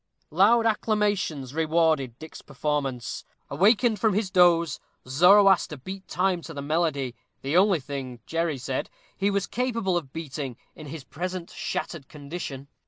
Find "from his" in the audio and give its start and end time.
3.99-4.31